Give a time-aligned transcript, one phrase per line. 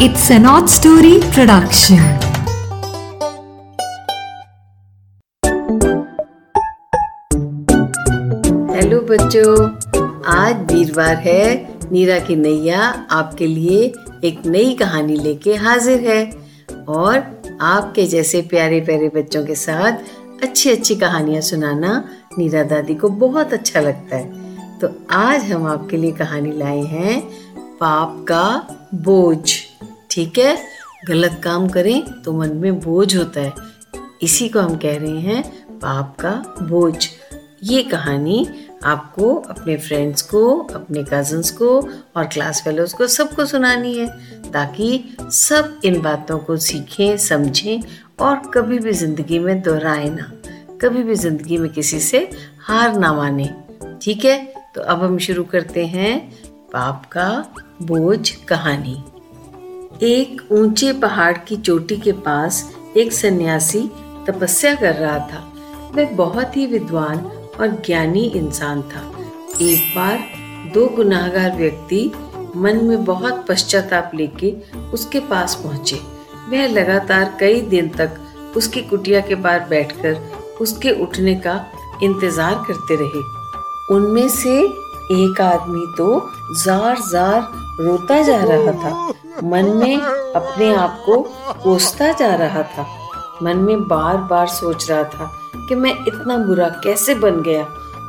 [0.00, 1.98] It's an odd story production.
[8.74, 9.70] Hello बच्चों।
[10.26, 13.94] आज वीरवार है। नीरा की नैया आपके लिए
[14.24, 16.32] एक नई कहानी लेके हाजिर है।
[16.88, 19.92] और आपके जैसे प्यारे प्यारे बच्चों के साथ
[20.42, 22.04] अच्छी अच्छी कहानियाँ सुनाना
[22.38, 24.32] नीरा दादी को बहुत अच्छा लगता है।
[24.78, 27.20] तो आज हम आपके लिए कहानी लाए हैं
[27.80, 29.61] पाप का बोझ।
[30.12, 30.56] ठीक है?
[31.08, 33.52] गलत काम करें तो मन में बोझ होता है।
[34.22, 35.42] इसी को हम कह रहे हैं
[35.78, 36.30] पाप का
[36.62, 37.08] बोझ।
[37.62, 38.46] ये कहानी
[38.84, 41.68] आपको, अपने फ्रेंड्स को, अपने कजन्स को
[42.16, 44.06] और क्लास फेलोज को सबको सुनानी है।
[44.52, 47.82] ताकि सब इन बातों को सीखें, समझें
[48.20, 50.32] और कभी भी ज़िंदगी में दोहराए ना।
[50.82, 52.28] कभी भी ज़िंदगी में किसी से
[52.60, 53.48] हार ना माने।
[54.02, 54.54] ठीक है?
[54.74, 56.18] तो अब हम शुरू करते हैं
[56.72, 59.02] पाप का बोझ कहानी।
[60.00, 63.80] एक ऊँचे पहाड़ की चोटी के पास एक सन्यासी
[64.26, 65.38] तपस्या कर रहा था।
[65.94, 67.18] वह बहुत ही विद्वान
[67.60, 69.02] और ज्ञानी इंसान था।
[69.60, 70.18] एक बार
[70.74, 72.10] दो गुनाहगार व्यक्ति
[72.56, 74.52] मन में बहुत पश्चाताप लेके
[74.92, 75.96] उसके पास पहुँचे।
[76.48, 78.18] वह लगातार कई दिन तक
[78.56, 81.54] उसकी कुटिया के बाहर बैठकर उसके उठने का
[82.02, 83.22] इंतज़ार करते रहे।
[83.94, 84.60] उनमें से
[85.10, 86.30] एक आदमी तो
[86.64, 87.48] जार जार
[87.80, 89.12] रोता जा रहा था।
[89.44, 91.16] मन में अपने आप को
[91.62, 92.86] कोसता जा रहा था।
[93.42, 95.30] मन में बार बार सोच रहा था
[95.68, 97.66] कि मैं इतना बुरा कैसे बन गया?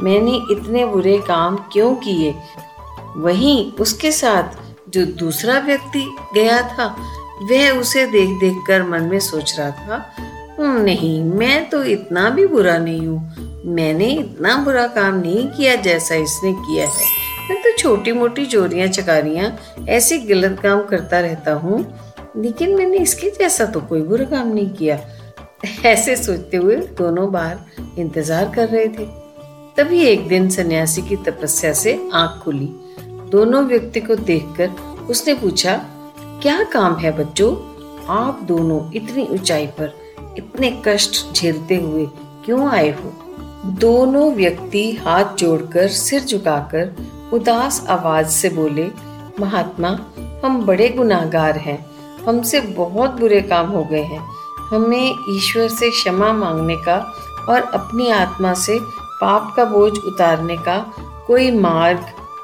[0.00, 2.34] मैंने इतने बुरे काम क्यों किए?
[3.16, 6.86] वहीं उसके साथ जो दूसरा व्यक्ति गया था
[7.42, 10.14] वह उसे देख देख कर मन में सोच रहा था
[10.58, 15.74] हम्म, नहीं मैं तो इतना भी बुरा नहीं हूँ। मैंने इतना बुरा काम नहीं किया
[15.74, 17.04] जैसा इसने किया है।
[17.48, 19.50] मैं तो छोटी मोटी चोरियाँ, चकारियाँ,
[19.88, 21.84] ऐसे गलत काम करता रहता हूँ।
[22.36, 24.98] लेकिन मैंने इसके जैसा तो कोई बुरा काम नहीं किया।
[25.84, 27.66] ऐसे सोचते हुए दोनों बार
[27.98, 29.06] इंतज़ार कर रहे थे।
[29.76, 32.68] तभी एक दिन सन्यासी की तपस्या से आँख खुली।
[33.30, 34.70] दोनों व्यक्ति को देखकर
[35.10, 35.76] उसने पूछा,
[36.42, 37.54] क्या काम है बच्चों?
[38.08, 39.92] आप दोनों इतनी ऊंचाई पर
[40.38, 42.06] इतने कष्ट झेलते हुए
[42.44, 43.12] क्यों आए हो?
[43.66, 46.96] दोनों व्यक्ति हाथ जोड़कर सिर झुकाकर
[47.32, 48.90] उदास आवाज़ से बोले,
[49.40, 49.98] महात्मा,
[50.44, 51.90] हम बड़े गुनाहगार हैं।
[52.28, 54.28] हमसे बहुत बुरे काम हो गए हैं।
[54.70, 57.12] हमें ईश्वर से क्षमा मांगने का
[57.48, 58.78] और अपनी आत्मा से
[59.20, 60.92] पाप का बोझ उतारने का
[61.26, 62.00] कोई मार्ग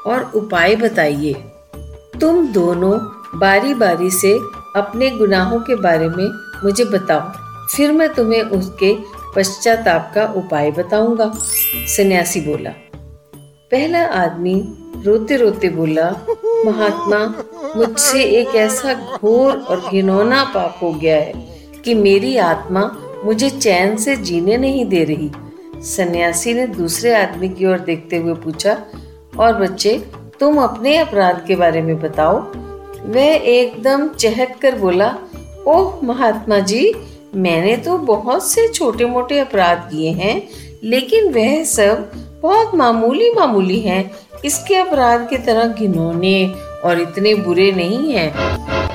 [0.06, 1.32] और उपाय बताइए।
[2.20, 2.98] तुम दोनों
[3.38, 4.38] बारी बारी से
[4.76, 7.32] अपने गुनाहों के बारे में मुझे बताओ।
[7.76, 11.30] फिर मैं तुम्हें उसके पश्चाताप का उपाय बताऊँगा।
[11.96, 12.70] सन्यासी बोला,
[13.70, 14.54] पहला आदमी
[15.04, 16.10] रोते रोते बोला,
[16.66, 17.18] महात्मा,
[17.76, 21.32] मुझसे एक ऐसा घोर और घिनौना पाप हो गया है
[21.84, 22.90] कि मेरी आत्मा
[23.24, 25.30] मुझे चैन से जीने नहीं दे रही।
[25.82, 28.76] सन्यासी ने दूसरे आदमी की ओर देखते हुए पूछा,
[29.38, 29.96] और बच्चे,
[30.40, 32.38] तुम अपने अपराध के बारे में बताओ?
[33.06, 35.16] वह एकदम चहक कर बोला,
[35.66, 36.92] ओह, महात्मा जी
[37.32, 40.42] मैंने तो बहुत से छोटे मोटे अपराध किए हैं,
[40.84, 42.10] लेकिन वह सब
[42.42, 44.10] बहुत मामूली मामूली हैं।
[44.44, 46.46] इसके अपराध की तरह घिनौने
[46.84, 48.30] और इतने बुरे नहीं हैं।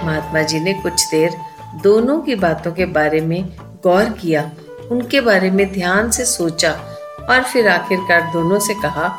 [0.06, 1.36] महात्मा जी ने कुछ देर
[1.84, 3.44] दोनों की बातों के बारे में
[3.84, 4.52] गौर किया,
[4.92, 6.72] उनके बारे में ध्यान से सोचा
[7.30, 9.18] और फिर आखिरकार दोनों से कहा,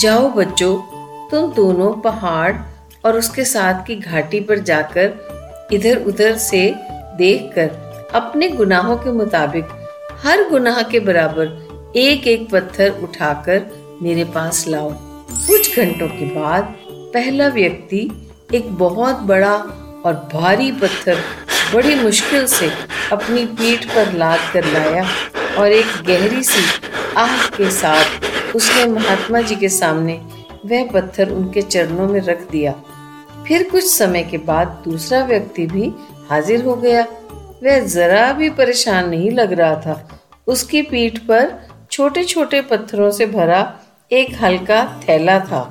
[0.00, 0.76] जाओ बच्चों,
[1.30, 2.54] तुम दोनों पहाड़
[3.04, 6.62] और उसके साथ की घाटी पर जाकर इधर उधर से
[7.18, 9.64] देखकर अपने गुनाहों के मुताबिक
[10.24, 14.90] हर गुनाह के बराबर एक एक पत्थर उठाकर मेरे पास लाओ।
[15.30, 16.74] कुछ घंटों के बाद
[17.14, 18.00] पहला व्यक्ति
[18.54, 19.54] एक बहुत बड़ा
[20.06, 21.18] और भारी पत्थर
[21.74, 22.70] बड़ी मुश्किल से
[23.12, 25.04] अपनी पीठ पर लाद कर लाया
[25.58, 26.64] और एक गहरी सी
[27.16, 30.20] आह के साथ उसने महात्मा जी के सामने
[30.66, 32.72] वह पत्थर उनके चरणों में रख दिया।
[33.48, 35.92] फिर कुछ समय के बाद दूसरा व्यक्ति भी
[36.30, 37.06] हाजिर हो गया।
[37.64, 41.50] वह जरा भी परेशान नहीं लग रहा था। उसकी पीठ पर
[41.90, 43.60] छोटे छोटे पत्थरों से भरा
[44.12, 45.62] एक हल्का थैला था।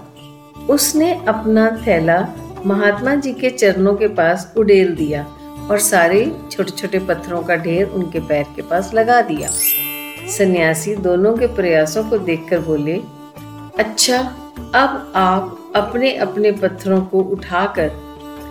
[0.70, 2.20] उसने अपना थैला
[2.66, 5.24] महात्मा जी के चरणों के पास उड़ेल दिया
[5.72, 9.50] और सारे छोटे छोटे पत्थरों का ढेर उनके पैर के पास लगा दिया।
[10.28, 12.96] सन्यासी दोनों के प्रयासों को देखकर बोले
[13.80, 14.20] अच्छा
[14.76, 17.92] अब आप अपने अपने पत्थरों को उठाकर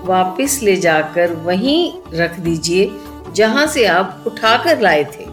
[0.05, 2.87] वापस ले जाकर वहीं रख दीजिए
[3.37, 5.25] जहाँ से आप उठाकर लाए थे।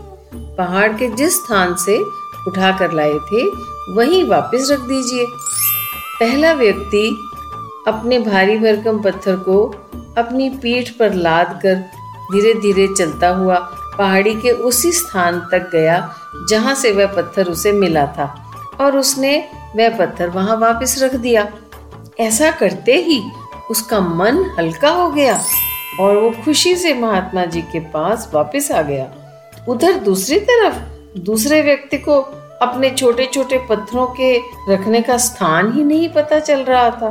[0.57, 1.97] पहाड़ के जिस स्थान से
[2.47, 3.45] उठा कर लाए थे,
[3.93, 5.25] वहीं वापस रख दीजिए।
[6.19, 7.07] पहला व्यक्ति
[7.87, 9.63] अपने भारी भरकम पत्थर को
[10.17, 11.75] अपनी पीठ पर लाद कर
[12.31, 13.57] धीरे धीरे चलता हुआ
[13.97, 15.97] पहाड़ी के उसी स्थान तक गया,
[16.49, 18.25] जहाँ से वह पत्थर उसे मिला था
[18.81, 19.37] और उसने
[19.75, 21.47] वह पत्थर वहाँ वापस रख दिया।
[22.19, 23.21] ऐसा करते ही
[23.71, 25.39] उसका मन हल्का हो गया।
[25.99, 29.11] और वो खुशी से महात्मा जी के पास वापस आ गया।
[29.69, 30.75] उधर दूसरी तरफ़,
[31.19, 32.19] दूसरे व्यक्ति को
[32.61, 34.37] अपने छोटे छोटे पत्थरों के
[34.69, 37.09] रखने का स्थान ही नहीं पता चल रहा था,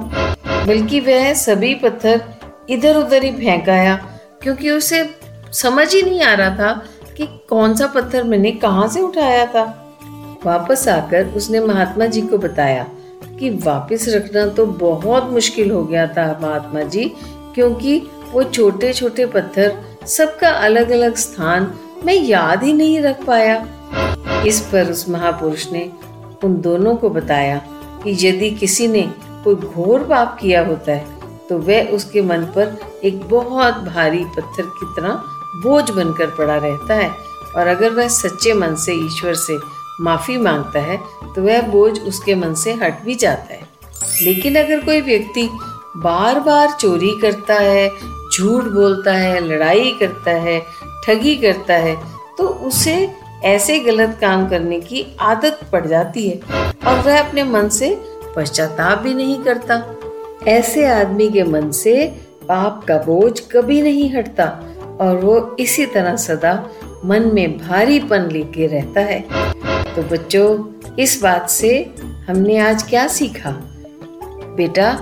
[0.66, 2.22] बल्कि वह सभी पत्थर
[2.70, 3.94] इधर उधर ही फेंक आया,
[4.42, 5.08] क्योंकि उसे
[5.52, 6.72] समझ ही नहीं आ रहा था
[7.16, 9.64] कि कौन सा पत्थर मैंने कहाँ से उठाया था।
[10.44, 12.86] वापस आकर उसने महात्मा जी को बताया
[13.38, 17.04] कि वापस रखना तो बहुत मुश्किल हो गया था महात्मा जी,
[17.54, 18.00] क्योंकि
[18.32, 19.76] वो छोटे छोटे पत्थर
[20.08, 21.72] सबका अलग अलग स्थान
[22.04, 23.56] मैं याद ही नहीं रख पाया।
[24.46, 25.90] इस पर उस महापुरुष ने
[26.44, 27.56] उन दोनों को बताया
[28.04, 29.02] कि यदि किसी ने
[29.44, 34.66] कोई घोर पाप किया होता है तो वह उसके मन पर एक बहुत भारी पत्थर
[34.70, 35.22] की तरह
[35.62, 37.10] बोझ बनकर पड़ा रहता है।
[37.56, 39.58] और अगर वह सच्चे मन से ईश्वर से
[40.00, 40.96] माफ़ी माँगता है
[41.34, 43.68] तो वह बोझ उसके मन से हट भी जाता है।
[44.22, 45.48] लेकिन अगर कोई व्यक्ति
[45.96, 47.88] बार बार चोरी करता है
[48.34, 50.60] झूठ बोलता है, लड़ाई करता है,
[51.06, 51.96] ठगी करता है
[52.38, 52.94] तो उसे
[53.44, 56.40] ऐसे गलत काम करने की आदत पड़ जाती है
[56.86, 57.96] और वह अपने मन से
[58.36, 59.82] पश्चाताप भी नहीं करता।
[60.48, 62.06] ऐसे आदमी के मन से
[62.48, 64.46] पाप का बोझ कभी नहीं हटता
[65.00, 66.54] और वो इसी तरह सदा
[67.04, 69.20] मन में भारीपन लेके रहता है।
[69.94, 71.94] तो बच्चों, इस बात से
[72.28, 73.50] हमने आज क्या सीखा?
[74.56, 74.92] बेटा,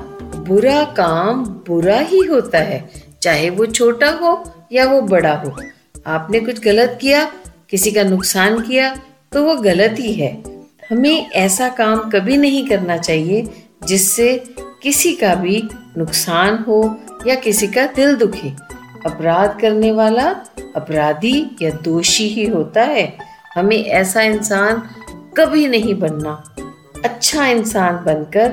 [0.49, 2.89] बुरा काम बुरा ही होता है।
[3.23, 5.63] चाहे वो छोटा हो या वो बड़ा हो।
[6.07, 7.33] आपने कुछ गलत किया,
[7.71, 8.95] किसी का नुकसान किया
[9.33, 10.43] तो वो गलत ही है।
[10.91, 14.45] हमें ऐसा काम कभी नहीं करना चाहिए जिससे
[14.83, 15.69] किसी का भी
[15.99, 18.49] नुकसान हो या किसी का दिल दुखे।
[19.07, 20.31] अपराध करने वाला
[20.77, 23.19] अपराधी या दोषी ही होता है।
[23.55, 24.83] हमें ऐसा इंसान
[25.37, 26.55] कभी नहीं बनना।
[27.05, 28.51] अच्छा इंसान बनकर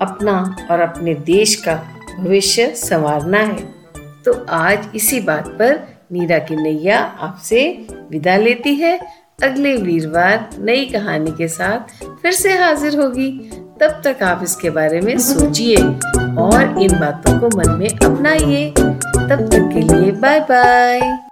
[0.00, 1.74] अपना और अपने देश का
[2.18, 3.79] भविष्य संवारना है।
[4.24, 5.78] तो आज इसी बात पर
[6.12, 8.98] नीरा की नैया आपसे विदा लेती है।
[9.42, 13.30] अगले वीरवार नई कहानी के साथ फिर से हाजिर होगी।
[13.80, 15.76] तब तक आप इसके बारे में सोचिए
[16.36, 21.29] और इन बातों को मन में अपनाइए। तब तक के लिए बाय बाय